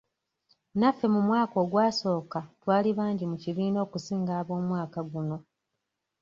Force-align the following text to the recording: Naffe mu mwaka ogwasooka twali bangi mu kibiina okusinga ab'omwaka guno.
Naffe 0.79 1.05
mu 1.13 1.21
mwaka 1.27 1.55
ogwasooka 1.63 2.39
twali 2.61 2.89
bangi 2.97 3.25
mu 3.31 3.37
kibiina 3.43 3.77
okusinga 3.85 4.31
ab'omwaka 4.41 4.99
guno. 5.11 5.37